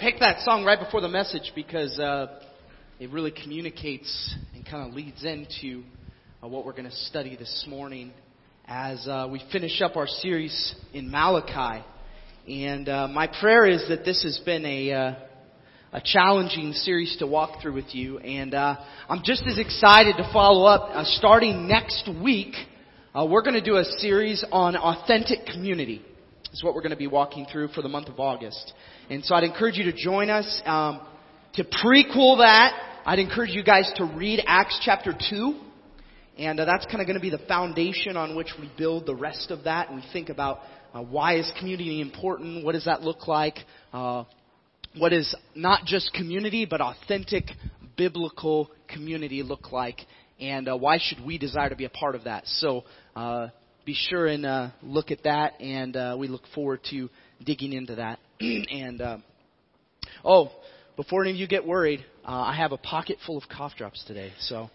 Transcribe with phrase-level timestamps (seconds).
[0.00, 2.38] picked that song right before the message because uh,
[3.00, 5.82] it really communicates and kind of leads into
[6.42, 8.12] uh, what we're going to study this morning
[8.66, 11.84] as uh, we finish up our series in Malachi.
[12.46, 15.14] And uh, my prayer is that this has been a uh,
[15.92, 18.76] a challenging series to walk through with you, and uh,
[19.08, 21.06] I'm just as excited to follow up.
[21.06, 22.54] Starting next week,
[23.14, 26.04] we're going to do a series on authentic community.
[26.56, 28.72] Is what we're going to be walking through for the month of August.
[29.10, 30.62] And so I'd encourage you to join us.
[30.64, 31.06] Um,
[31.52, 35.60] to prequel that, I'd encourage you guys to read Acts chapter 2.
[36.38, 39.14] And uh, that's kind of going to be the foundation on which we build the
[39.14, 39.90] rest of that.
[39.90, 40.60] And we think about
[40.94, 42.64] uh, why is community important?
[42.64, 43.58] What does that look like?
[43.92, 44.24] Uh,
[44.96, 47.50] what is not just community, but authentic
[47.98, 50.00] biblical community look like?
[50.40, 52.46] And uh, why should we desire to be a part of that?
[52.46, 53.48] So uh,
[53.86, 55.60] be sure and uh, look at that.
[55.60, 57.08] And uh, we look forward to
[57.42, 58.18] digging into that.
[58.40, 59.18] and uh,
[60.24, 60.50] oh,
[60.96, 64.04] before any of you get worried, uh, I have a pocket full of cough drops
[64.04, 64.68] today, so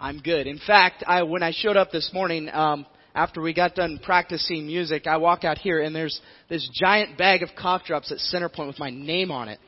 [0.00, 0.46] I'm good.
[0.46, 2.48] In fact, I when I showed up this morning.
[2.52, 7.16] Um, after we got done practicing music, I walk out here and there's this giant
[7.16, 9.60] bag of cough drops at Centerpoint with my name on it.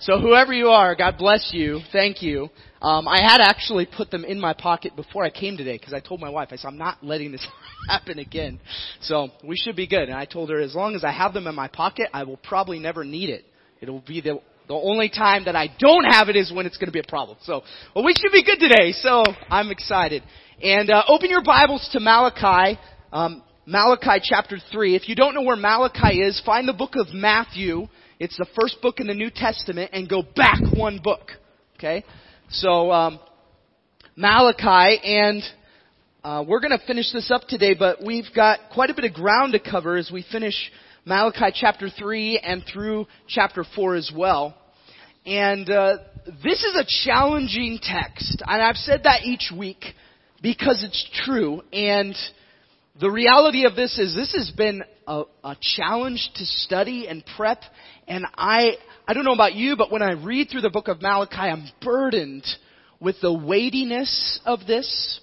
[0.00, 1.80] So whoever you are, God bless you.
[1.92, 2.48] Thank you.
[2.80, 5.98] Um, I had actually put them in my pocket before I came today because I
[5.98, 7.44] told my wife, I said, I'm not letting this
[7.88, 8.60] happen again.
[9.00, 10.08] So we should be good.
[10.08, 12.36] And I told her, as long as I have them in my pocket, I will
[12.36, 13.44] probably never need it.
[13.80, 16.86] It'll be the, the only time that I don't have it is when it's going
[16.86, 17.36] to be a problem.
[17.42, 17.62] So,
[17.94, 18.92] well, we should be good today.
[18.92, 20.22] So I'm excited.
[20.62, 22.78] And uh, open your Bibles to Malachi.
[23.12, 24.94] Um, Malachi chapter 3.
[24.94, 27.88] If you don't know where Malachi is, find the book of Matthew.
[28.20, 31.30] It's the first book in the New Testament and go back one book.
[31.76, 32.04] Okay?
[32.50, 33.20] So, um,
[34.16, 35.42] Malachi and
[36.24, 39.14] uh, we're going to finish this up today, but we've got quite a bit of
[39.14, 40.54] ground to cover as we finish
[41.04, 44.56] Malachi chapter 3 and through chapter 4 as well.
[45.24, 45.98] And uh,
[46.42, 48.42] this is a challenging text.
[48.44, 49.84] And I've said that each week
[50.42, 51.62] because it's true.
[51.72, 52.16] And
[53.00, 57.60] the reality of this is this has been a, a challenge to study and prep.
[58.08, 58.72] And I,
[59.06, 61.68] I don't know about you, but when I read through the book of Malachi, I'm
[61.80, 62.46] burdened
[63.00, 65.20] with the weightiness of this.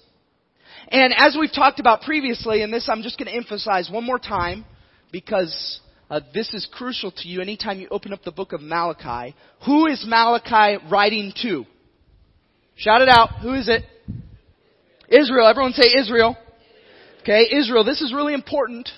[0.88, 4.18] And as we've talked about previously, and this I'm just going to emphasize one more
[4.18, 4.64] time
[5.12, 9.34] because uh, this is crucial to you anytime you open up the book of Malachi.
[9.66, 11.66] Who is Malachi writing to?
[12.76, 13.40] Shout it out.
[13.42, 13.82] Who is it?
[15.08, 15.48] Israel.
[15.48, 16.36] Everyone say Israel.
[17.26, 17.82] Okay, Israel.
[17.82, 18.88] This is really important.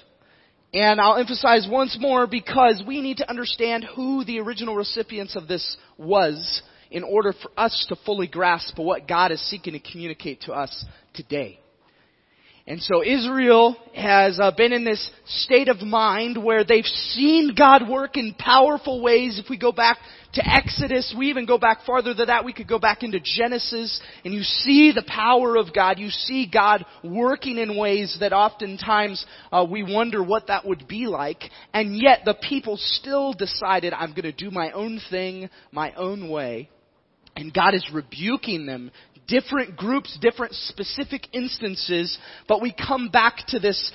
[0.75, 5.49] And I'll emphasize once more because we need to understand who the original recipients of
[5.49, 10.43] this was in order for us to fully grasp what God is seeking to communicate
[10.43, 10.85] to us
[11.15, 11.59] today.
[12.69, 17.89] And so Israel has uh, been in this state of mind where they've seen God
[17.89, 19.41] work in powerful ways.
[19.43, 19.97] If we go back
[20.35, 22.45] to Exodus, we even go back farther than that.
[22.45, 25.99] We could go back into Genesis and you see the power of God.
[25.99, 31.07] You see God working in ways that oftentimes uh, we wonder what that would be
[31.07, 31.45] like.
[31.73, 36.29] And yet the people still decided, I'm going to do my own thing, my own
[36.29, 36.69] way.
[37.35, 38.91] And God is rebuking them
[39.29, 42.19] different groups, different specific instances,
[42.49, 43.93] but we come back to this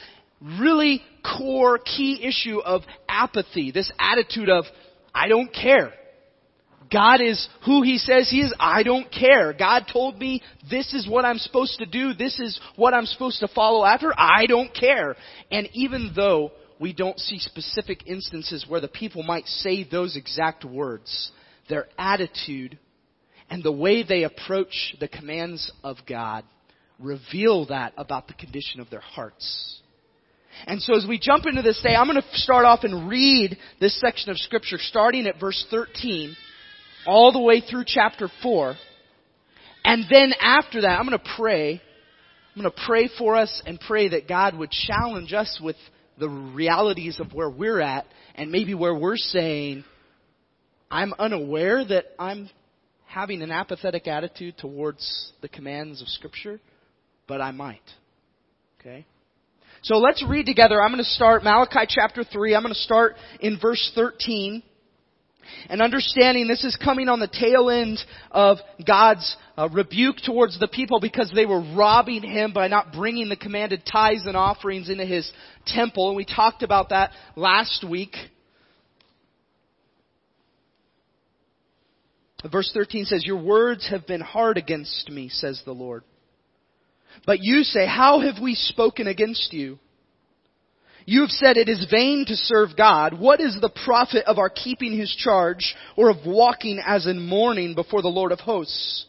[0.60, 1.02] really
[1.38, 4.66] core key issue of apathy, this attitude of,
[5.14, 5.94] I don't care.
[6.92, 8.54] God is who He says He is.
[8.60, 9.54] I don't care.
[9.54, 12.14] God told me this is what I'm supposed to do.
[12.14, 14.14] This is what I'm supposed to follow after.
[14.16, 15.16] I don't care.
[15.50, 20.66] And even though we don't see specific instances where the people might say those exact
[20.66, 21.32] words,
[21.70, 22.78] their attitude
[23.50, 26.44] and the way they approach the commands of God
[27.00, 29.80] reveal that about the condition of their hearts.
[30.66, 33.58] And so as we jump into this day, I'm going to start off and read
[33.80, 36.36] this section of scripture starting at verse 13
[37.06, 38.76] all the way through chapter 4.
[39.84, 41.82] And then after that, I'm going to pray.
[42.56, 45.76] I'm going to pray for us and pray that God would challenge us with
[46.20, 48.06] the realities of where we're at
[48.36, 49.84] and maybe where we're saying,
[50.90, 52.50] I'm unaware that I'm
[53.14, 56.60] having an apathetic attitude towards the commands of Scripture,
[57.28, 57.82] but I might.
[58.80, 59.06] Okay?
[59.84, 60.82] So let's read together.
[60.82, 62.56] I'm going to start Malachi chapter 3.
[62.56, 64.64] I'm going to start in verse 13.
[65.70, 68.00] And understanding this is coming on the tail end
[68.32, 68.58] of
[68.88, 73.36] God's uh, rebuke towards the people because they were robbing Him by not bringing the
[73.36, 75.30] commanded tithes and offerings into His
[75.68, 76.08] temple.
[76.08, 78.16] And we talked about that last week.
[82.51, 86.03] Verse 13 says, Your words have been hard against me, says the Lord.
[87.25, 89.79] But you say, How have we spoken against you?
[91.05, 93.19] You have said it is vain to serve God.
[93.19, 97.75] What is the profit of our keeping His charge or of walking as in mourning
[97.75, 99.05] before the Lord of hosts?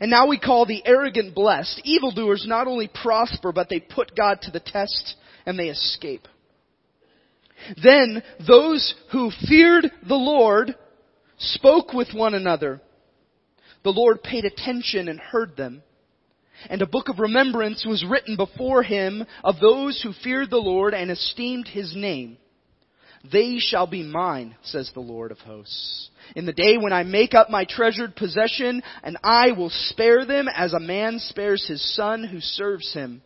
[0.00, 1.80] And now we call the arrogant blessed.
[1.84, 6.28] Evildoers not only prosper, but they put God to the test and they escape.
[7.82, 10.74] Then those who feared the Lord
[11.42, 12.80] spoke with one another.
[13.84, 15.82] The Lord paid attention and heard them.
[16.70, 20.94] And a book of remembrance was written before him of those who feared the Lord
[20.94, 22.36] and esteemed his name.
[23.30, 26.10] They shall be mine, says the Lord of hosts.
[26.34, 30.46] In the day when I make up my treasured possession, and I will spare them
[30.48, 33.22] as a man spares his son who serves him.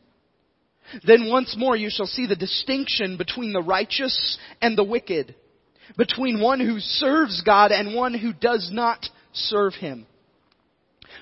[1.04, 5.34] Then once more you shall see the distinction between the righteous and the wicked,
[5.96, 10.06] between one who serves God and one who does not serve him.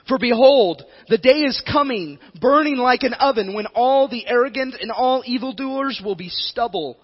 [0.09, 4.91] For behold, the day is coming, burning like an oven, when all the arrogant and
[4.91, 6.99] all evildoers will be stubble.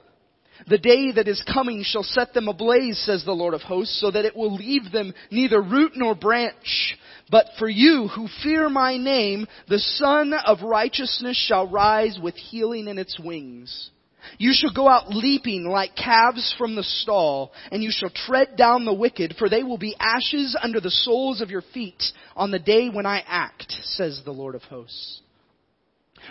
[0.67, 4.11] The day that is coming shall set them ablaze, says the Lord of hosts, so
[4.11, 6.99] that it will leave them neither root nor branch.
[7.31, 12.89] But for you who fear my name, the Sun of righteousness shall rise with healing
[12.89, 13.91] in its wings.
[14.39, 18.85] You shall go out leaping like calves from the stall, and you shall tread down
[18.85, 22.03] the wicked, for they will be ashes under the soles of your feet
[22.37, 25.21] on the day when I act, says the Lord of hosts.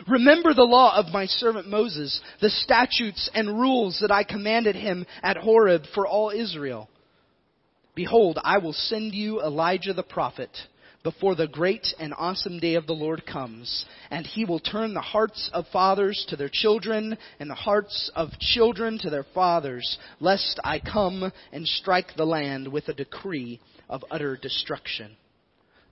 [0.07, 5.05] Remember the law of my servant Moses, the statutes and rules that I commanded him
[5.23, 6.89] at Horeb for all Israel.
[7.95, 10.55] Behold, I will send you Elijah the prophet
[11.03, 15.01] before the great and awesome day of the Lord comes, and he will turn the
[15.01, 20.59] hearts of fathers to their children, and the hearts of children to their fathers, lest
[20.63, 23.59] I come and strike the land with a decree
[23.89, 25.15] of utter destruction.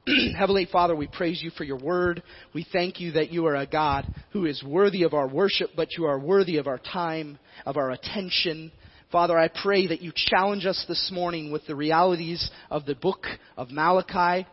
[0.37, 2.23] Heavenly Father, we praise you for your word.
[2.53, 5.97] We thank you that you are a God who is worthy of our worship, but
[5.97, 8.71] you are worthy of our time, of our attention.
[9.11, 13.25] Father, I pray that you challenge us this morning with the realities of the book
[13.57, 14.47] of Malachi.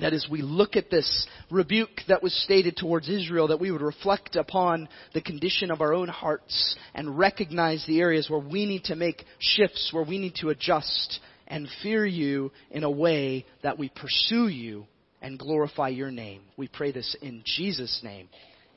[0.00, 3.80] That as we look at this rebuke that was stated towards Israel, that we would
[3.80, 8.84] reflect upon the condition of our own hearts and recognize the areas where we need
[8.84, 13.78] to make shifts, where we need to adjust and fear you in a way that
[13.78, 14.86] we pursue you
[15.22, 16.42] and glorify your name.
[16.56, 18.28] We pray this in Jesus' name.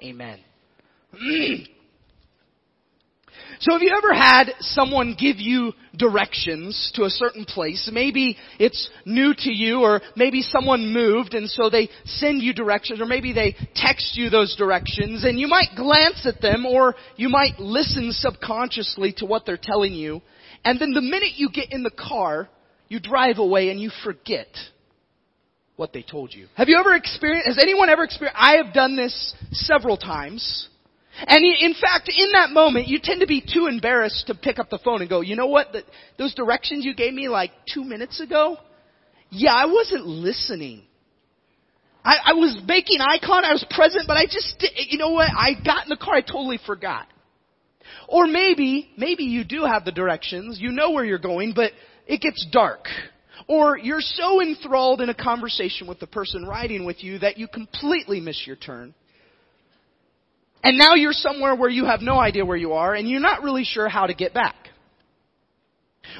[0.03, 0.39] Amen.
[3.60, 7.89] So have you ever had someone give you directions to a certain place?
[7.92, 13.01] Maybe it's new to you or maybe someone moved and so they send you directions
[13.01, 17.30] or maybe they text you those directions and you might glance at them or you
[17.30, 20.22] might listen subconsciously to what they're telling you
[20.63, 22.50] and then the minute you get in the car,
[22.88, 24.48] you drive away and you forget
[25.75, 26.48] what they told you.
[26.56, 30.68] Have you ever experienced, has anyone ever experienced, I have done this several times
[31.25, 34.69] and in fact, in that moment, you tend to be too embarrassed to pick up
[34.69, 35.83] the phone and go, you know what, the,
[36.17, 38.57] those directions you gave me like two minutes ago?
[39.29, 40.83] Yeah, I wasn't listening.
[42.03, 45.29] I, I was making eye contact, I was present, but I just, you know what,
[45.35, 47.07] I got in the car, I totally forgot.
[48.07, 51.71] Or maybe, maybe you do have the directions, you know where you're going, but
[52.05, 52.85] it gets dark.
[53.47, 57.47] Or you're so enthralled in a conversation with the person riding with you that you
[57.47, 58.93] completely miss your turn.
[60.67, 63.41] And now you're somewhere where you have no idea where you are and you're not
[63.41, 64.67] really sure how to get back.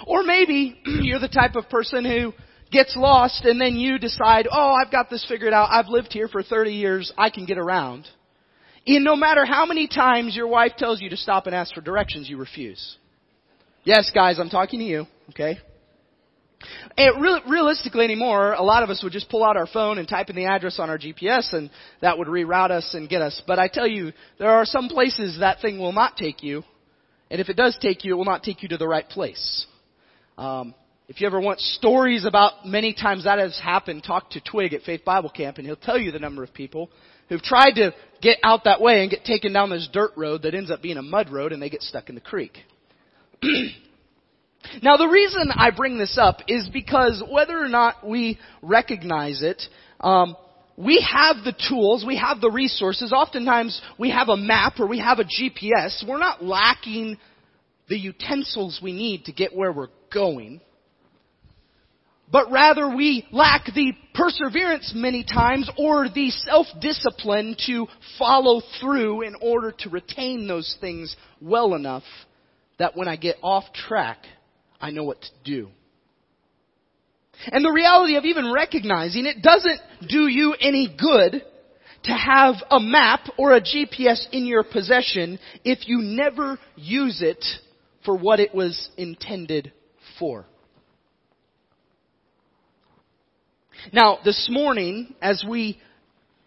[0.08, 2.32] Or maybe you're the type of person who
[2.72, 5.68] gets lost and then you decide, oh, I've got this figured out.
[5.70, 7.12] I've lived here for 30 years.
[7.18, 8.08] I can get around.
[8.86, 11.82] And no matter how many times your wife tells you to stop and ask for
[11.82, 12.96] directions, you refuse.
[13.84, 15.60] Yes, guys, I'm talking to you, okay?
[16.98, 20.08] And real, realistically anymore, a lot of us would just pull out our phone and
[20.08, 21.70] type in the address on our GPS and
[22.02, 23.42] that would reroute us and get us.
[23.46, 26.64] But I tell you, there are some places that thing will not take you.
[27.30, 29.66] And if it does take you, it will not take you to the right place.
[30.38, 30.74] Um,
[31.08, 34.82] if you ever want stories about many times that has happened, talk to Twig at
[34.82, 36.90] Faith Bible Camp and he'll tell you the number of people
[37.30, 40.56] who've tried to get out that way and get taken down this dirt road that
[40.56, 42.58] ends up being a mud road and they get stuck in the creek.
[44.82, 49.62] Now the reason I bring this up is because whether or not we recognize it,
[50.00, 50.36] um,
[50.78, 53.12] we have the tools, we have the resources.
[53.12, 56.08] Oftentimes we have a map or we have a GPS.
[56.08, 57.18] We're not lacking
[57.90, 60.62] the utensils we need to get where we're going.
[62.30, 67.88] But rather we lack the perseverance many times or the self-discipline to
[68.20, 72.04] follow through in order to retain those things well enough
[72.80, 74.18] that when I get off track,
[74.80, 75.70] I know what to do.
[77.48, 81.44] And the reality of even recognizing it doesn't do you any good
[82.04, 87.44] to have a map or a GPS in your possession if you never use it
[88.06, 89.72] for what it was intended
[90.18, 90.46] for.
[93.92, 95.80] Now, this morning, as we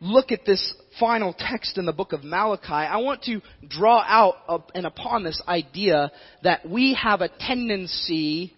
[0.00, 4.71] look at this final text in the book of Malachi, I want to draw out
[4.75, 6.11] and upon this idea
[6.42, 8.54] that we have a tendency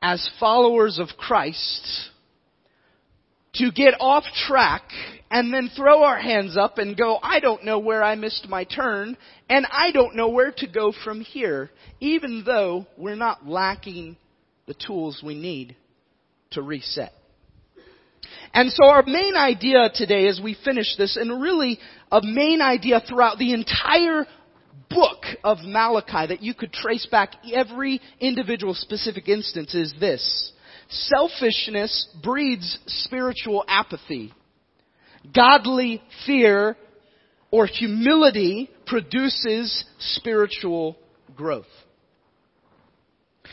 [0.00, 2.10] as followers of Christ
[3.54, 4.82] to get off track
[5.30, 8.64] and then throw our hands up and go, I don't know where I missed my
[8.64, 9.16] turn
[9.48, 14.16] and I don't know where to go from here, even though we're not lacking
[14.66, 15.74] the tools we need
[16.52, 17.12] to reset.
[18.52, 21.78] And so our main idea today as we finish this, and really
[22.10, 24.26] a main idea throughout the entire
[24.88, 30.52] book of Malachi that you could trace back every individual specific instance is this.
[30.88, 34.32] Selfishness breeds spiritual apathy.
[35.32, 36.76] Godly fear
[37.52, 40.96] or humility produces spiritual
[41.36, 41.66] growth.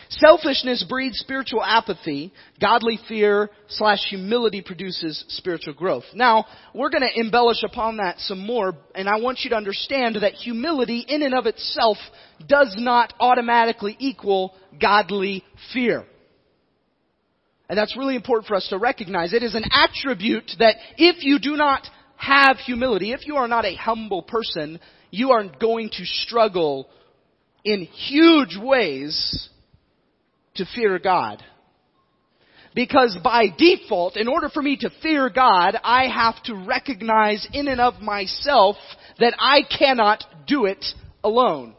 [0.10, 2.32] Selfishness breeds spiritual apathy.
[2.62, 6.06] Godly fear slash humility produces spiritual growth.
[6.14, 10.18] Now, we're going to embellish upon that some more, and I want you to understand
[10.22, 11.98] that humility in and of itself
[12.48, 16.06] does not automatically equal godly fear.
[17.70, 19.34] And that's really important for us to recognize.
[19.34, 21.86] It is an attribute that if you do not
[22.16, 24.80] have humility, if you are not a humble person,
[25.12, 26.88] you are going to struggle
[27.66, 29.50] in huge ways
[30.58, 31.44] to fear God.
[32.76, 37.68] Because by default, in order for me to fear God, I have to recognize in
[37.68, 38.76] and of myself
[39.20, 40.86] that I cannot do it
[41.24, 41.74] alone.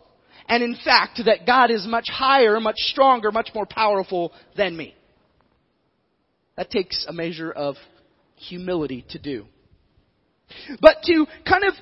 [0.49, 4.95] And in fact, that God is much higher, much stronger, much more powerful than me.
[6.57, 7.77] That takes a measure of
[8.35, 9.45] humility to do.
[10.81, 11.75] But to kind of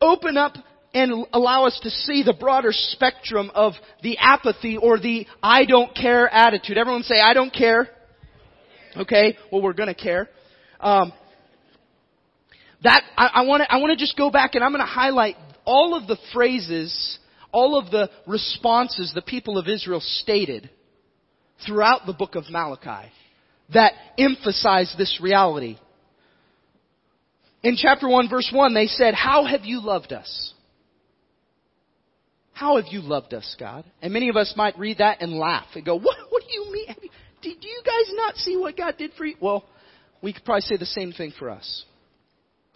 [0.00, 0.54] open up
[0.92, 5.94] and allow us to see the broader spectrum of the apathy or the I don't
[5.94, 6.78] care attitude.
[6.78, 7.88] Everyone say, I don't care.
[8.96, 10.28] Okay, well we're gonna care.
[10.80, 11.12] Um,
[12.82, 15.36] that I want to I want to just go back and I'm going to highlight
[15.64, 17.18] all of the phrases,
[17.52, 20.70] all of the responses the people of Israel stated
[21.66, 23.12] throughout the book of Malachi
[23.74, 25.78] that emphasize this reality.
[27.62, 30.54] In chapter 1 verse 1 they said, "How have you loved us?"
[32.60, 33.86] How have you loved us, God?
[34.02, 36.70] And many of us might read that and laugh and go, what, what do you
[36.70, 36.94] mean?
[37.00, 37.08] You,
[37.40, 39.34] did you guys not see what God did for you?
[39.40, 39.64] Well,
[40.20, 41.86] we could probably say the same thing for us.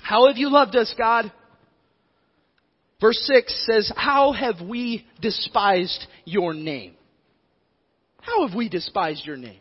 [0.00, 1.30] How have you loved us, God?
[2.98, 6.94] Verse 6 says, How have we despised your name?
[8.22, 9.60] How have we despised your name?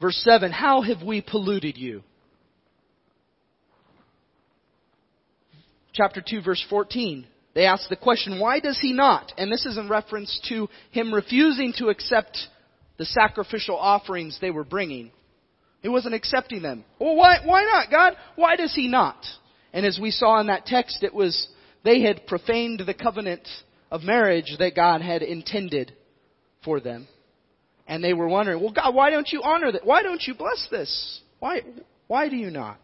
[0.00, 2.02] Verse 7, How have we polluted you?
[5.92, 7.26] Chapter 2, verse 14,
[7.58, 9.32] they ask the question, why does he not?
[9.36, 12.38] And this is in reference to him refusing to accept
[12.98, 15.10] the sacrificial offerings they were bringing.
[15.82, 16.84] He wasn't accepting them.
[17.00, 18.12] Well, why, why not, God?
[18.36, 19.16] Why does he not?
[19.72, 21.48] And as we saw in that text, it was,
[21.82, 23.48] they had profaned the covenant
[23.90, 25.92] of marriage that God had intended
[26.64, 27.08] for them.
[27.88, 29.84] And they were wondering, well, God, why don't you honor that?
[29.84, 31.22] Why don't you bless this?
[31.40, 31.62] Why,
[32.06, 32.78] why do you not?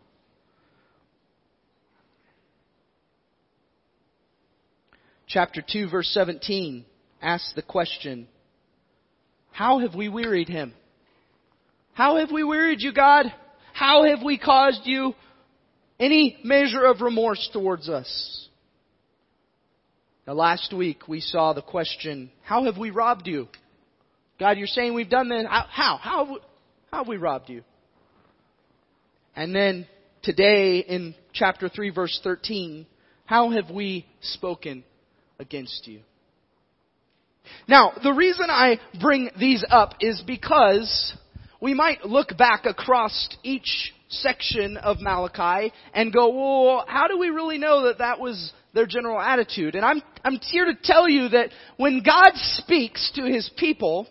[5.34, 6.84] Chapter 2 verse 17
[7.20, 8.28] asks the question,
[9.50, 10.72] how have we wearied him?
[11.92, 13.26] How have we wearied you, God?
[13.72, 15.12] How have we caused you
[15.98, 18.48] any measure of remorse towards us?
[20.24, 23.48] Now last week we saw the question, how have we robbed you?
[24.38, 25.46] God, you're saying we've done this.
[25.48, 25.66] How?
[25.68, 25.98] How?
[26.00, 26.38] Have we,
[26.92, 27.64] how have we robbed you?
[29.34, 29.88] And then
[30.22, 32.86] today in chapter 3 verse 13,
[33.26, 34.84] how have we spoken
[35.38, 36.00] against you.
[37.68, 41.14] Now, the reason I bring these up is because
[41.60, 47.28] we might look back across each section of Malachi and go, well, how do we
[47.28, 49.74] really know that that was their general attitude?
[49.74, 54.06] And I'm, I'm here to tell you that when God speaks to His people,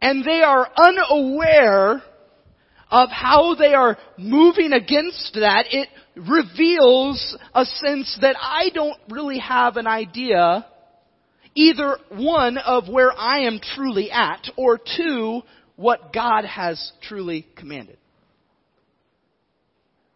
[0.00, 2.02] and they are unaware
[2.90, 9.38] of how they are moving against that, it reveals a sense that I don't really
[9.38, 10.66] have an idea
[11.56, 15.40] either one of where I am truly at or two,
[15.74, 17.96] what God has truly commanded.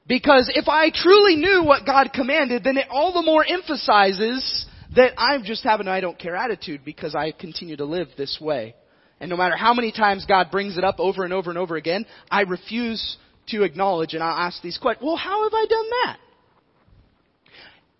[0.06, 5.12] Because if I truly knew what God commanded, then it all the more emphasizes that
[5.16, 8.74] I'm just having an I don't care attitude because I continue to live this way.
[9.20, 11.76] And no matter how many times God brings it up over and over and over
[11.76, 15.04] again, I refuse to acknowledge and I'll ask these questions.
[15.04, 16.16] Well, how have I done that?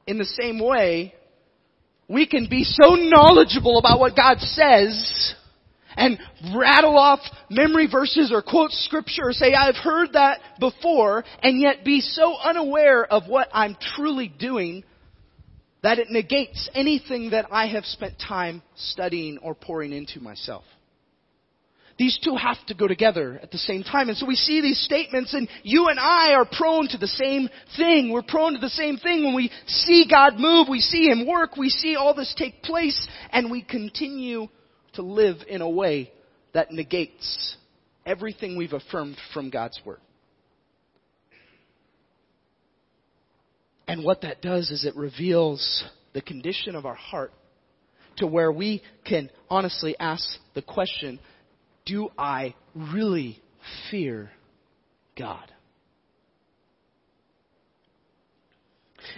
[0.06, 1.14] In the same way,
[2.08, 5.34] we can be so knowledgeable about what God says
[5.94, 6.18] and
[6.56, 11.84] rattle off memory verses or quote scripture or say, I've heard that before, and yet
[11.84, 14.84] be so unaware of what I'm truly doing
[15.82, 20.64] that it negates anything that I have spent time studying or pouring into myself.
[22.00, 24.08] These two have to go together at the same time.
[24.08, 27.50] And so we see these statements and you and I are prone to the same
[27.76, 28.10] thing.
[28.10, 31.58] We're prone to the same thing when we see God move, we see Him work,
[31.58, 34.46] we see all this take place, and we continue
[34.94, 36.10] to live in a way
[36.54, 37.58] that negates
[38.06, 40.00] everything we've affirmed from God's Word.
[43.86, 47.34] And what that does is it reveals the condition of our heart
[48.16, 51.18] to where we can honestly ask the question,
[51.86, 53.40] do I really
[53.90, 54.30] fear
[55.18, 55.50] God?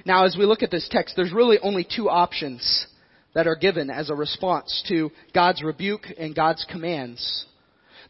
[0.04, 2.87] Now, as we look at this text, there's really only two options
[3.35, 7.47] that are given as a response to God's rebuke and God's commands.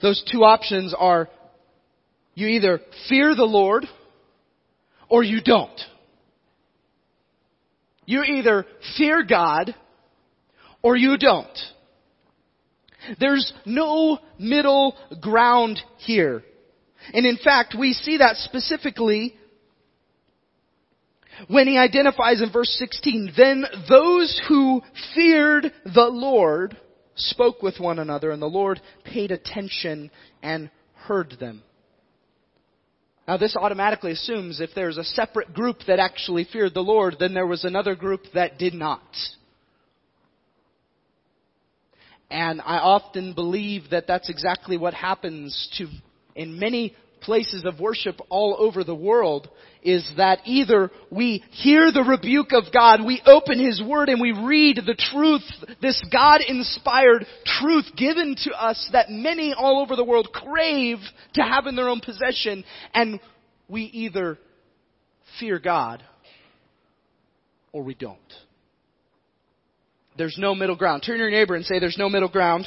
[0.00, 1.28] Those two options are
[2.35, 3.85] you either fear the Lord
[5.09, 5.80] or you don't.
[8.06, 8.66] You either
[8.97, 9.75] fear God
[10.82, 11.59] or you don't.
[13.18, 16.42] There's no middle ground here.
[17.12, 19.35] And in fact, we see that specifically
[21.49, 24.82] when he identifies in verse 16, then those who
[25.14, 26.76] feared the Lord
[27.14, 30.11] spoke with one another and the Lord paid attention
[30.42, 31.62] and heard them.
[33.26, 37.35] Now this automatically assumes if there's a separate group that actually feared the Lord, then
[37.35, 39.02] there was another group that did not.
[42.33, 45.87] And I often believe that that's exactly what happens to,
[46.35, 49.51] in many places of worship all over the world,
[49.83, 54.33] is that either we hear the rebuke of God, we open His Word and we
[54.33, 55.43] read the truth,
[55.83, 60.99] this God-inspired truth given to us that many all over the world crave
[61.35, 63.21] to have in their own possession, and
[63.69, 64.39] we either
[65.39, 66.02] fear God
[67.73, 68.19] or we don't.
[70.17, 71.03] There's no middle ground.
[71.05, 72.67] Turn to your neighbor and say, There's no middle ground.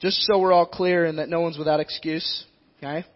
[0.00, 2.44] Just so we're all clear and that no one's without excuse.
[2.78, 3.06] Okay?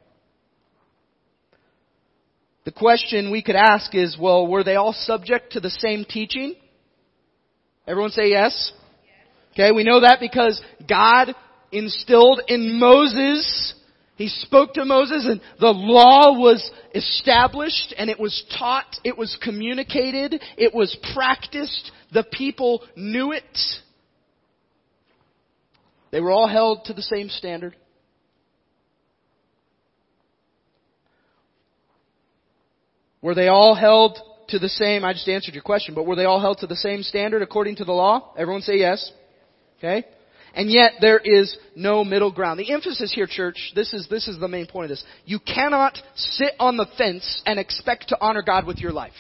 [2.65, 6.55] The question we could ask is, well, were they all subject to the same teaching?
[7.87, 8.73] Everyone say yes?
[9.53, 11.35] Okay, we know that because God
[11.73, 13.75] instilled in Moses
[14.19, 19.39] he spoke to Moses and the law was established and it was taught, it was
[19.41, 23.45] communicated, it was practiced, the people knew it.
[26.11, 27.77] They were all held to the same standard.
[33.23, 36.25] Were they all held to the same, I just answered your question, but were they
[36.25, 38.35] all held to the same standard according to the law?
[38.37, 39.13] Everyone say yes.
[39.79, 40.05] Okay?
[40.59, 42.59] And yet there is no middle ground.
[42.59, 45.05] The emphasis here, church, this is, this is the main point of this.
[45.25, 49.13] You cannot sit on the fence and expect to honor God with your life.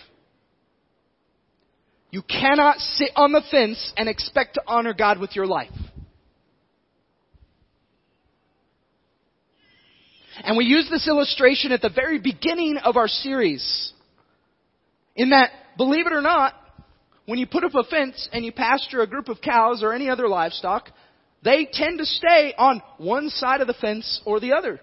[2.10, 5.70] You cannot sit on the fence and expect to honor God with your life.
[10.42, 13.92] And we use this illustration at the very beginning of our series.
[15.14, 16.54] In that, believe it or not,
[17.26, 20.10] when you put up a fence and you pasture a group of cows or any
[20.10, 20.90] other livestock,
[21.42, 24.80] they tend to stay on one side of the fence or the other.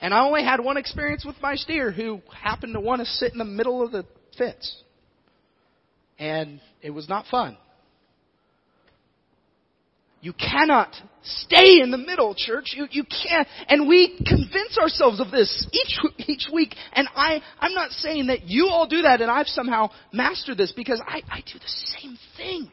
[0.00, 3.32] And I only had one experience with my steer who happened to want to sit
[3.32, 4.04] in the middle of the
[4.36, 4.82] fence.
[6.18, 7.56] And it was not fun.
[10.20, 12.74] You cannot stay in the middle, church.
[12.76, 13.46] You, you can't.
[13.68, 16.74] And we convince ourselves of this each, each week.
[16.94, 20.72] And I, I'm not saying that you all do that and I've somehow mastered this
[20.72, 22.70] because I, I do the same thing.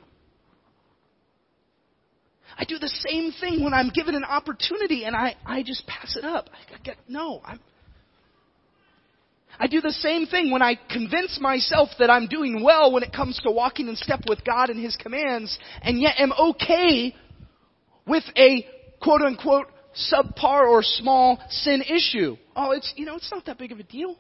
[2.58, 6.16] I do the same thing when I'm given an opportunity and I, I just pass
[6.16, 6.50] it up.
[6.54, 7.60] I get, no, I'm,
[9.60, 13.14] I do the same thing when I convince myself that I'm doing well when it
[13.14, 17.16] comes to walking in step with God and His commands, and yet am okay
[18.08, 18.66] with a
[19.02, 19.68] quote unquote
[20.12, 22.36] subpar or small sin issue.
[22.56, 24.18] Oh, it's, you know, it's not that big of a deal.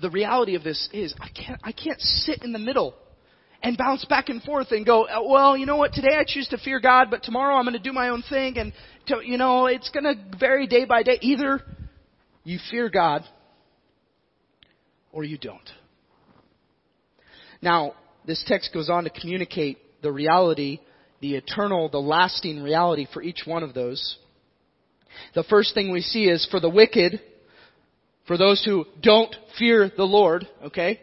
[0.00, 2.94] The reality of this is I can't, I can't sit in the middle
[3.62, 6.48] and bounce back and forth and go, uh, well, you know what, today I choose
[6.48, 8.72] to fear God, but tomorrow I'm going to do my own thing, and,
[9.06, 11.18] to, you know, it's going to vary day by day.
[11.20, 11.62] Either
[12.44, 13.22] you fear God
[15.12, 15.68] or you don't.
[17.60, 17.94] Now,
[18.26, 20.80] this text goes on to communicate the reality,
[21.20, 24.16] the eternal, the lasting reality for each one of those.
[25.34, 27.20] The first thing we see is for the wicked,
[28.26, 31.00] for those who don't fear the Lord, okay?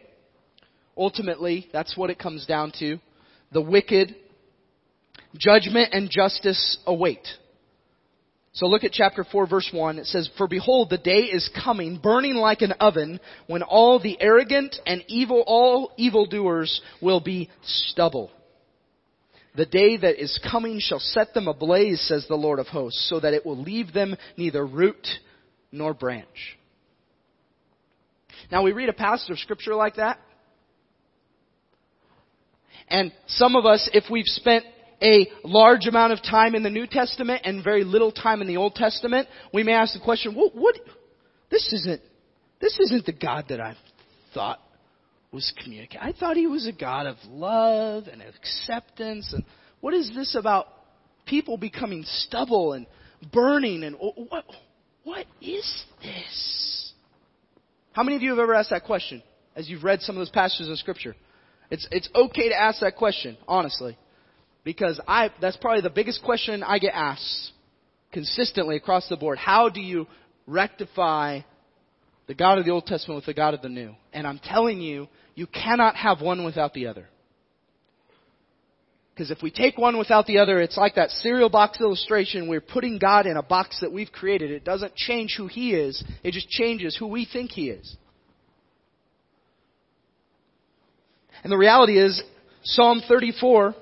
[0.97, 2.99] Ultimately, that's what it comes down to.
[3.51, 4.15] The wicked,
[5.37, 7.25] judgment and justice await.
[8.53, 9.99] So look at chapter 4 verse 1.
[9.99, 14.19] It says, For behold, the day is coming, burning like an oven, when all the
[14.19, 18.31] arrogant and evil, all evildoers will be stubble.
[19.55, 23.19] The day that is coming shall set them ablaze, says the Lord of hosts, so
[23.19, 25.07] that it will leave them neither root
[25.71, 26.57] nor branch.
[28.51, 30.19] Now we read a passage of scripture like that,
[32.87, 34.65] and some of us, if we've spent
[35.01, 38.57] a large amount of time in the New Testament and very little time in the
[38.57, 40.75] Old Testament, we may ask the question, what, what
[41.51, 42.01] this isn't,
[42.59, 43.75] this isn't the God that I
[44.33, 44.59] thought
[45.31, 46.01] was communicating.
[46.01, 49.43] I thought he was a God of love and acceptance and
[49.81, 50.67] what is this about
[51.25, 52.87] people becoming stubble and
[53.31, 54.45] burning and what,
[55.03, 56.93] what is this?
[57.91, 59.21] How many of you have ever asked that question
[59.55, 61.15] as you've read some of those passages of scripture?
[61.69, 63.97] It's, it's okay to ask that question, honestly
[64.67, 67.53] because I, that's probably the biggest question I get asked
[68.11, 69.37] consistently across the board.
[69.37, 70.07] How do you
[70.45, 71.39] rectify
[72.27, 73.95] the God of the Old Testament with the God of the New?
[74.11, 77.07] And I'm telling you, you cannot have one without the other.
[79.13, 82.49] Because if we take one without the other, it's like that cereal box illustration.
[82.49, 84.51] We're putting God in a box that we've created.
[84.51, 87.95] It doesn't change who He is, it just changes who we think He is.
[91.47, 92.21] And the reality is,
[92.61, 93.73] Psalm 34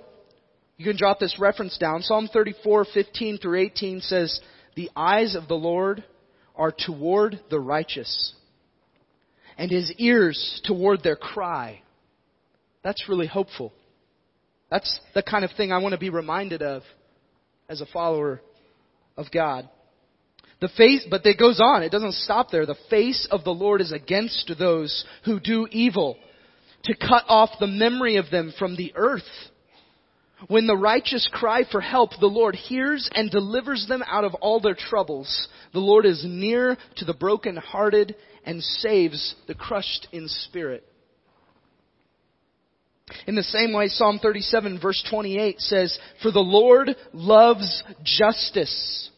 [0.78, 2.04] you can jot this reference down.
[2.04, 4.40] Psalm 34, 15 through 18 says,
[4.76, 6.04] The eyes of the Lord
[6.56, 8.34] are toward the righteous,
[9.58, 11.82] and his ears toward their cry.
[12.84, 13.74] That's really hopeful.
[14.70, 16.84] That's the kind of thing I want to be reminded of
[17.68, 18.42] as a follower
[19.18, 19.68] of God.
[20.62, 21.82] The face, but it goes on.
[21.82, 22.68] It doesn't stop there.
[22.68, 26.20] The face of the Lord is against those who do evil,
[26.86, 29.24] to cut off the memory of them from the earth.
[30.48, 34.60] When the righteous cry for help, the Lord hears and delivers them out of all
[34.60, 35.48] their troubles.
[35.74, 40.84] The Lord is near to the brokenhearted and saves the crushed in spirit.
[43.28, 49.10] In the same way, Psalm 37 verse 28 says, For the Lord loves justice.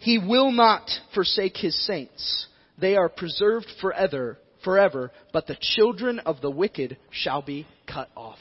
[0.00, 2.46] He will not forsake his saints.
[2.78, 8.38] They are preserved forever, forever, but the children of the wicked shall be cut off.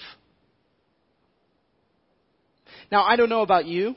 [2.92, 3.96] Now, I don't know about you,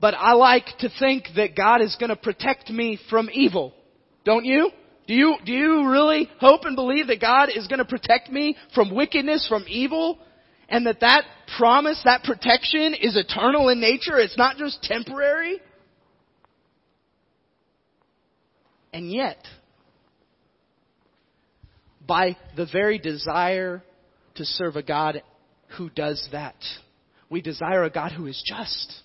[0.00, 3.74] but I like to think that God is going to protect me from evil.
[4.24, 4.70] Don't you?
[5.06, 8.56] Do you, do you really hope and believe that God is going to protect me
[8.74, 10.18] from wickedness, from evil?
[10.68, 11.24] And that that
[11.58, 14.18] promise, that protection is eternal in nature?
[14.18, 15.60] It's not just temporary?
[18.92, 19.38] And yet,
[22.06, 23.82] by the very desire
[24.36, 25.22] to serve a God
[25.76, 26.56] who does that,
[27.30, 29.02] we desire a God who is just,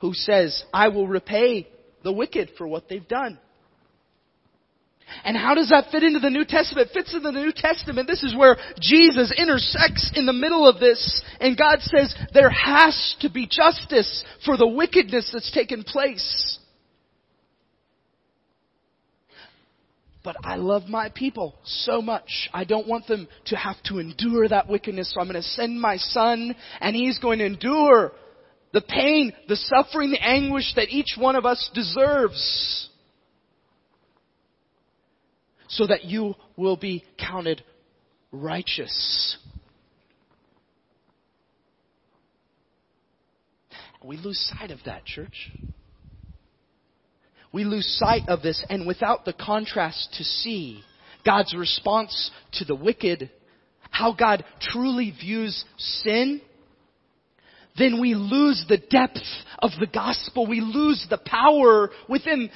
[0.00, 1.68] who says, I will repay
[2.02, 3.38] the wicked for what they've done.
[5.24, 6.88] And how does that fit into the New Testament?
[6.88, 8.06] It fits in the New Testament.
[8.06, 11.22] This is where Jesus intersects in the middle of this.
[11.40, 16.58] And God says there has to be justice for the wickedness that's taken place.
[20.22, 22.50] But I love my people so much.
[22.52, 25.12] I don't want them to have to endure that wickedness.
[25.14, 28.12] So I'm going to send my son and he's going to endure
[28.72, 32.88] the pain, the suffering, the anguish that each one of us deserves.
[35.68, 37.62] So that you will be counted
[38.30, 39.38] righteous.
[44.04, 45.50] We lose sight of that, church
[47.52, 50.82] we lose sight of this and without the contrast to see
[51.24, 53.30] God's response to the wicked,
[53.90, 56.40] how God truly views sin,
[57.76, 59.22] then we lose the depth
[59.58, 60.46] of the gospel.
[60.46, 62.50] We lose the power within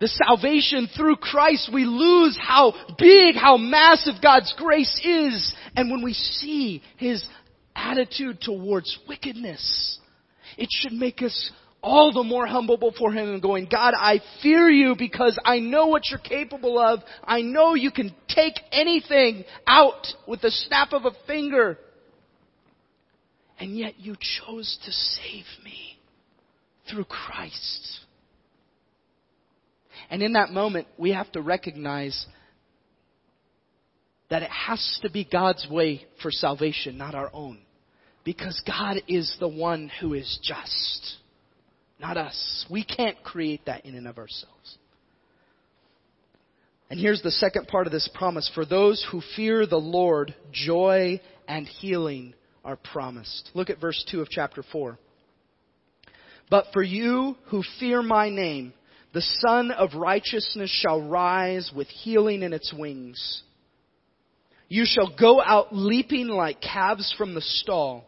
[0.00, 1.70] the salvation through Christ.
[1.72, 5.54] We lose how big, how massive God's grace is.
[5.76, 7.24] And when we see His
[7.74, 9.98] attitude towards wickedness,
[10.56, 11.50] it should make us
[11.84, 15.86] all the more humble before Him and going, God, I fear you because I know
[15.86, 17.00] what you're capable of.
[17.22, 21.78] I know you can take anything out with the snap of a finger.
[23.58, 25.98] And yet you chose to save me
[26.90, 28.00] through Christ.
[30.08, 32.26] And in that moment, we have to recognize
[34.30, 37.58] that it has to be God's way for salvation, not our own.
[38.24, 41.18] Because God is the one who is just.
[42.00, 42.66] Not us.
[42.70, 44.78] We can't create that in and of ourselves.
[46.90, 48.50] And here's the second part of this promise.
[48.54, 53.50] For those who fear the Lord, joy and healing are promised.
[53.54, 54.98] Look at verse 2 of chapter 4.
[56.50, 58.74] But for you who fear my name,
[59.12, 63.42] the Sun of Righteousness shall rise with healing in its wings.
[64.68, 68.04] You shall go out leaping like calves from the stall,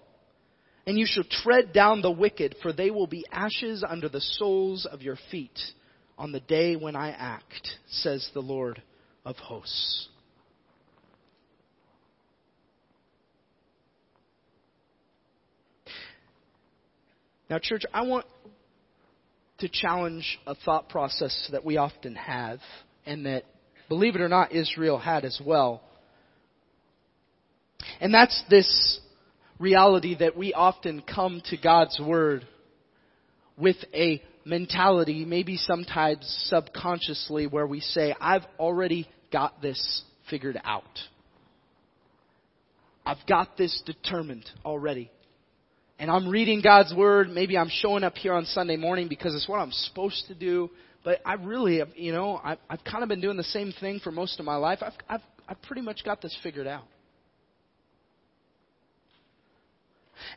[0.87, 4.87] and you shall tread down the wicked, for they will be ashes under the soles
[4.87, 5.59] of your feet
[6.16, 8.81] on the day when I act, says the Lord
[9.25, 10.09] of hosts.
[17.51, 18.27] Now, church, I want
[19.59, 22.61] to challenge a thought process that we often have,
[23.05, 23.44] and that,
[23.88, 25.83] believe it or not, Israel had as well.
[28.01, 29.01] And that's this
[29.58, 32.46] reality that we often come to God's Word
[33.56, 40.84] with a mentality, maybe sometimes subconsciously, where we say, I've already got this figured out.
[43.04, 45.10] I've got this determined already.
[45.98, 47.30] And I'm reading God's Word.
[47.30, 50.70] Maybe I'm showing up here on Sunday morning because it's what I'm supposed to do.
[51.04, 54.10] But I really, you know, I've, I've kind of been doing the same thing for
[54.10, 54.80] most of my life.
[54.82, 56.84] I've, I've, I've pretty much got this figured out.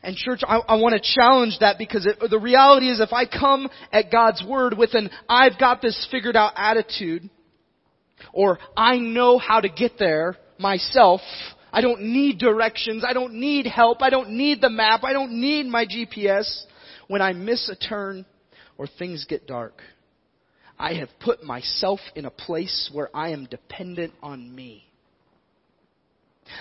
[0.02, 3.26] And church, I, I want to challenge that because it, the reality is if I
[3.26, 7.28] come at God's Word with an I've got this figured out attitude,
[8.32, 11.20] or I know how to get there myself,
[11.72, 15.40] I don't need directions, I don't need help, I don't need the map, I don't
[15.40, 16.64] need my GPS,
[17.08, 18.24] when I miss a turn
[18.78, 19.82] or things get dark,
[20.78, 24.84] I have put myself in a place where I am dependent on me.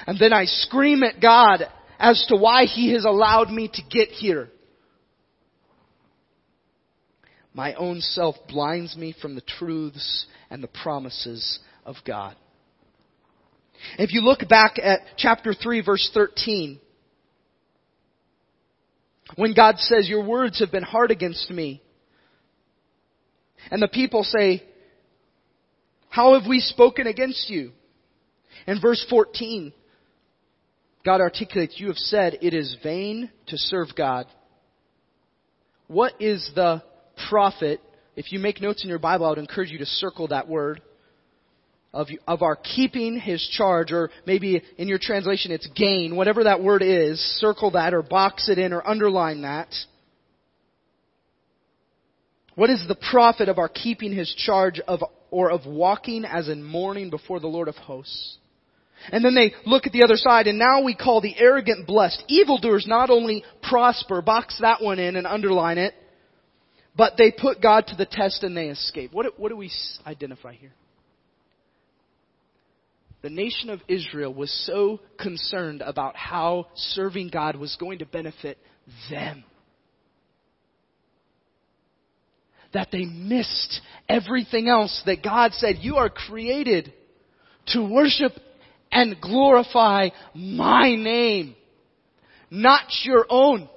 [0.06, 1.64] And then I scream at God
[2.00, 4.50] as to why He has allowed me to get here.
[7.54, 12.36] My own self blinds me from the truths and the promises of God.
[13.98, 16.80] If you look back at chapter 3 verse 13,
[19.36, 21.82] when God says, your words have been hard against me,
[23.70, 24.64] and the people say,
[26.10, 27.72] how have we spoken against you?
[28.66, 29.72] In verse 14,
[31.06, 34.26] God articulates, You have said it is vain to serve God.
[35.88, 36.84] What is the
[37.30, 37.82] profit?
[38.16, 40.82] If you make notes in your Bible, I would encourage you to circle that word.
[41.92, 46.62] Of, of our keeping His charge, or maybe in your translation it's gain, whatever that
[46.62, 49.74] word is, circle that or box it in or underline that.
[52.54, 55.00] What is the profit of our keeping His charge of,
[55.32, 58.38] or of walking as in mourning before the Lord of hosts?
[59.12, 62.24] And then they look at the other side, and now we call the arrogant blessed.
[62.28, 65.94] Evildoers not only prosper, box that one in and underline it,
[66.96, 69.14] but they put God to the test and they escape.
[69.14, 69.72] What, what do we
[70.06, 70.74] identify here?
[73.22, 78.58] The nation of Israel was so concerned about how serving God was going to benefit
[79.10, 79.44] them
[82.74, 86.94] that they missed everything else that God said, You are created
[87.68, 88.34] to worship
[88.92, 91.56] and glorify my name,
[92.50, 93.70] not your own.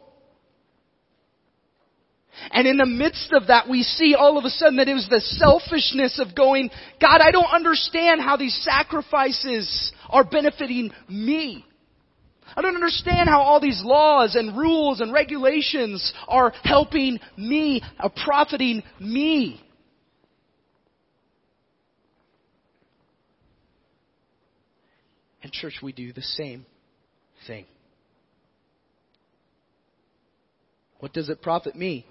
[2.50, 5.06] And in the midst of that, we see all of a sudden that it was
[5.08, 6.70] the selfishness of going,
[7.00, 11.64] God, I don't understand how these sacrifices are benefiting me.
[12.56, 18.10] I don't understand how all these laws and rules and regulations are helping me, are
[18.10, 19.62] profiting me.
[25.42, 26.66] And church, we do the same
[27.46, 27.66] thing.
[31.00, 32.06] What does it profit me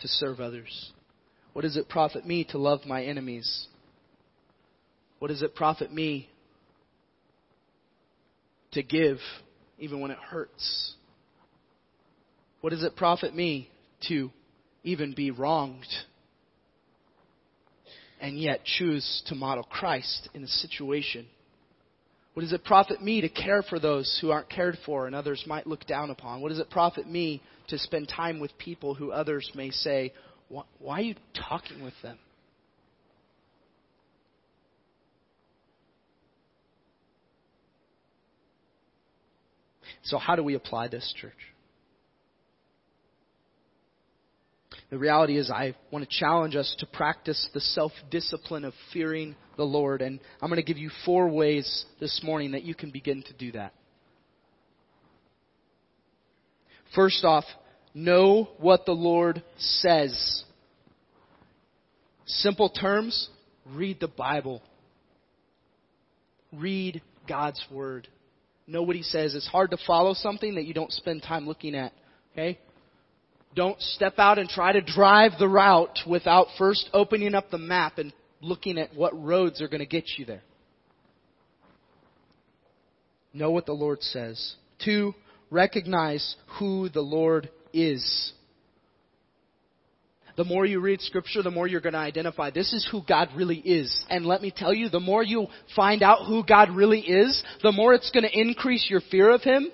[0.00, 0.92] to serve others?
[1.52, 3.66] What does it profit me to love my enemies?
[5.18, 6.28] What does it profit me
[8.72, 9.18] to give
[9.78, 10.94] even when it hurts?
[12.62, 13.70] What does it profit me
[14.08, 14.30] to
[14.82, 15.86] even be wronged
[18.20, 21.26] and yet choose to model Christ in a situation
[22.36, 25.42] what does it profit me to care for those who aren't cared for and others
[25.46, 26.42] might look down upon?
[26.42, 30.12] What does it profit me to spend time with people who others may say,
[30.50, 30.64] why
[30.98, 31.14] are you
[31.48, 32.18] talking with them?
[40.02, 41.32] So, how do we apply this, church?
[44.90, 49.34] The reality is, I want to challenge us to practice the self discipline of fearing
[49.56, 50.00] the Lord.
[50.00, 53.32] And I'm going to give you four ways this morning that you can begin to
[53.32, 53.72] do that.
[56.94, 57.44] First off,
[57.94, 60.44] know what the Lord says.
[62.26, 63.28] Simple terms,
[63.72, 64.62] read the Bible.
[66.52, 68.06] Read God's Word.
[68.68, 69.34] Know what He says.
[69.34, 71.92] It's hard to follow something that you don't spend time looking at.
[72.32, 72.58] Okay?
[73.56, 77.96] Don't step out and try to drive the route without first opening up the map
[77.96, 80.42] and looking at what roads are going to get you there.
[83.32, 84.56] Know what the Lord says.
[84.84, 85.14] Two,
[85.50, 88.32] recognize who the Lord is.
[90.36, 93.30] The more you read scripture, the more you're going to identify this is who God
[93.34, 94.04] really is.
[94.10, 97.72] And let me tell you, the more you find out who God really is, the
[97.72, 99.70] more it's going to increase your fear of Him.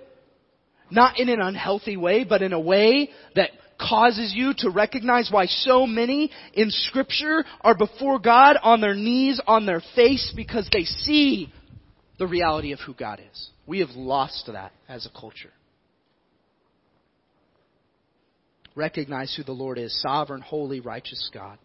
[0.88, 3.50] Not in an unhealthy way, but in a way that
[3.88, 9.40] causes you to recognize why so many in scripture are before God on their knees,
[9.46, 11.52] on their face, because they see
[12.18, 13.50] the reality of who God is.
[13.66, 15.50] We have lost that as a culture.
[18.74, 21.58] Recognize who the Lord is sovereign, holy, righteous God.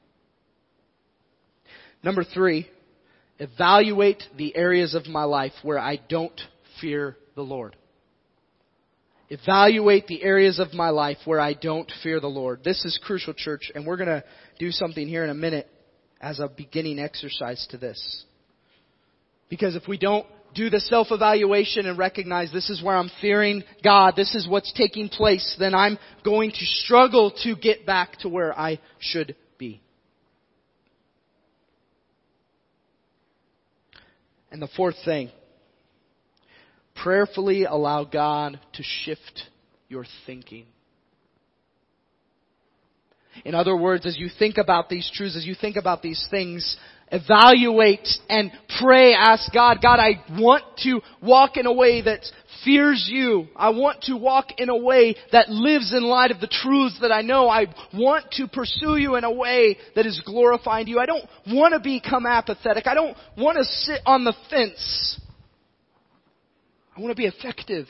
[2.03, 2.67] Number three,
[3.39, 6.39] evaluate the areas of my life where I don't
[6.81, 7.75] fear the Lord.
[9.29, 12.63] Evaluate the areas of my life where I don't fear the Lord.
[12.63, 14.23] This is crucial, church, and we're going to
[14.57, 15.67] do something here in a minute
[16.21, 18.25] as a beginning exercise to this.
[19.49, 24.15] Because if we don't do the self-evaluation and recognize this is where I'm fearing God,
[24.15, 28.57] this is what's taking place, then I'm going to struggle to get back to where
[28.57, 29.81] I should be.
[34.51, 35.31] And the fourth thing,
[37.03, 39.43] prayerfully allow God to shift
[39.89, 40.65] your thinking.
[43.45, 46.75] In other words, as you think about these truths, as you think about these things,
[47.11, 52.25] evaluate and pray, ask God, God, I want to walk in a way that
[52.65, 53.47] fears you.
[53.55, 57.11] I want to walk in a way that lives in light of the truths that
[57.11, 57.47] I know.
[57.47, 60.99] I want to pursue you in a way that is glorifying to you.
[60.99, 62.87] I don't want to become apathetic.
[62.87, 65.19] I don't want to sit on the fence.
[66.97, 67.85] I want to be effective.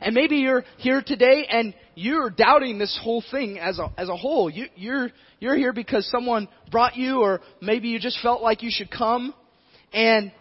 [0.00, 4.16] And maybe you're here today and you're doubting this whole thing as a, as a
[4.16, 4.50] whole.
[4.50, 8.70] You, you're, you're here because someone brought you or maybe you just felt like you
[8.72, 9.32] should come
[9.92, 10.32] and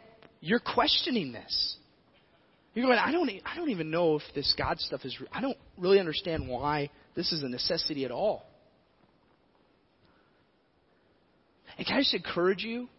[0.42, 1.76] you're questioning this.
[2.74, 5.58] You're going, I don't, I don't even know if this God stuff is, I don't
[5.78, 8.46] really understand why this is a necessity at all.
[11.78, 12.90] And can I just encourage you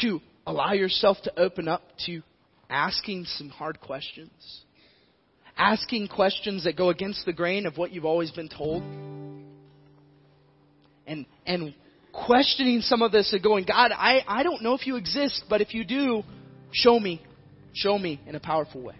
[0.00, 2.22] to allow yourself to open up to
[2.68, 4.64] asking some hard questions?
[5.58, 8.82] asking questions that go against the grain of what you've always been told.
[11.06, 11.74] And, and
[12.12, 15.60] questioning some of this and going, God, I, I don't know if you exist, but
[15.60, 16.22] if you do,
[16.72, 17.20] show me.
[17.74, 18.94] Show me in a powerful way.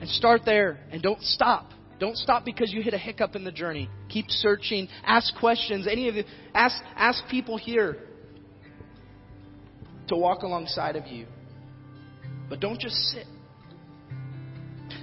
[0.00, 1.70] And start there and don't stop.
[1.98, 3.88] Don't stop because you hit a hiccup in the journey.
[4.08, 4.88] Keep searching.
[5.04, 5.86] Ask questions.
[5.86, 7.98] Any of you, ask, ask people here
[10.10, 11.26] to walk alongside of you.
[12.48, 13.26] But don't just sit.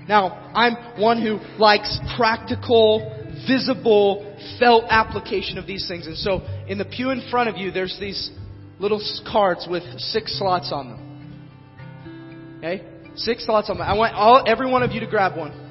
[0.08, 6.08] Now, I'm one who likes practical, visible, felt application of these things.
[6.08, 8.32] And so, in the pew in front of you, there's these
[8.80, 12.60] little cards with six slots on them.
[12.60, 12.86] Okay?
[13.16, 13.88] Six slots on them.
[13.88, 15.66] I want all, every one of you to grab one.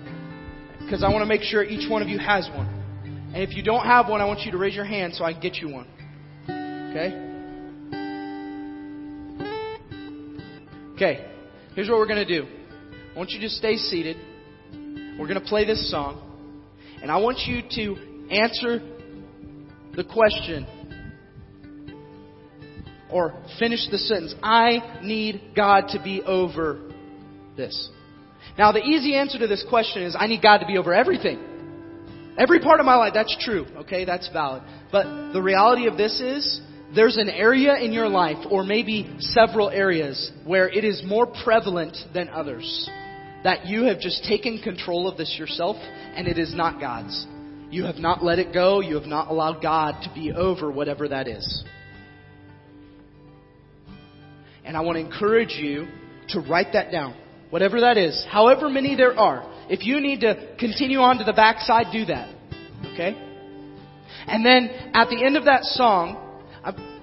[0.81, 2.66] Because I want to make sure each one of you has one.
[3.35, 5.33] And if you don't have one, I want you to raise your hand so I
[5.33, 5.87] can get you one.
[6.44, 7.26] Okay?
[10.96, 11.30] Okay.
[11.74, 12.48] Here's what we're going to do.
[13.14, 14.16] I want you to stay seated.
[15.18, 16.22] We're going to play this song.
[17.02, 18.80] And I want you to answer
[19.94, 20.66] the question
[23.11, 24.35] or finish the sentence.
[24.42, 26.90] I need God to be over
[27.59, 27.90] this.
[28.56, 31.38] Now, the easy answer to this question is I need God to be over everything.
[32.38, 34.06] Every part of my life, that's true, okay?
[34.06, 34.62] That's valid.
[34.90, 36.62] But the reality of this is
[36.94, 41.96] there's an area in your life, or maybe several areas, where it is more prevalent
[42.14, 42.88] than others
[43.46, 45.77] that you have just taken control of this yourself
[46.16, 47.27] and it is not God's.
[47.70, 48.81] You have not let it go.
[48.81, 51.64] You have not allowed God to be over whatever that is.
[54.64, 55.87] And I want to encourage you
[56.30, 57.16] to write that down.
[57.51, 58.26] Whatever that is.
[58.28, 59.49] However many there are.
[59.70, 62.34] If you need to continue on to the backside, do that.
[62.95, 63.16] Okay?
[64.26, 66.26] And then at the end of that song,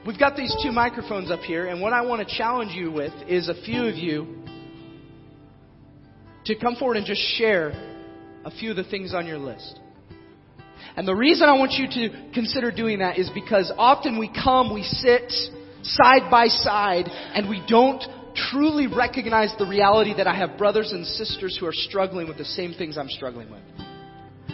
[0.05, 3.13] we've got these two microphones up here, and what I want to challenge you with
[3.27, 4.43] is a few of you
[6.45, 7.69] to come forward and just share
[8.45, 9.79] a few of the things on your list.
[10.95, 14.73] And the reason I want you to consider doing that is because often we come,
[14.73, 15.31] we sit
[15.81, 18.03] side by side, and we don't
[18.51, 22.45] truly recognize the reality that I have brothers and sisters who are struggling with the
[22.45, 23.61] same things I'm struggling with.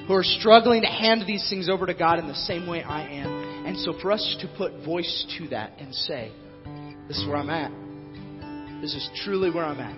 [0.07, 3.07] Who are struggling to hand these things over to God in the same way I
[3.07, 3.38] am.
[3.65, 6.31] And so for us to put voice to that and say,
[7.07, 7.71] this is where I'm at.
[8.81, 9.95] This is truly where I'm at.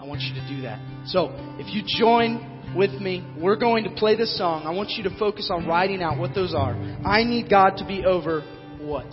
[0.00, 0.80] I want you to do that.
[1.06, 4.64] So if you join with me, we're going to play this song.
[4.66, 6.74] I want you to focus on writing out what those are.
[7.04, 8.42] I need God to be over
[8.80, 9.06] what?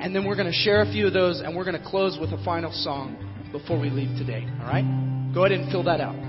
[0.00, 2.16] And then we're going to share a few of those and we're going to close
[2.20, 3.16] with a final song
[3.52, 4.46] before we leave today.
[4.60, 5.32] All right?
[5.34, 6.27] Go ahead and fill that out.